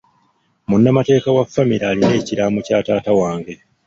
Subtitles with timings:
[0.69, 3.53] Munnamateeka wa famire alina ekiraamo kya taata wange.